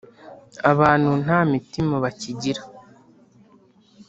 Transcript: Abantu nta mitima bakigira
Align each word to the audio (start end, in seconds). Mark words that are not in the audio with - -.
Abantu 0.71 1.11
nta 1.23 1.39
mitima 1.51 1.93
bakigira 2.03 2.61